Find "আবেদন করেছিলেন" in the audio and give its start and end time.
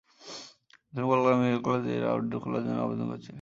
2.81-3.29